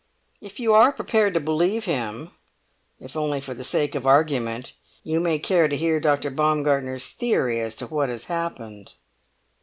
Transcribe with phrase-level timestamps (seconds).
[0.41, 2.31] If you are prepared to believe him,
[2.99, 6.31] if only for the sake of argument, you may care to hear Dr.
[6.31, 8.93] Baumgartner's theory as to what has happened."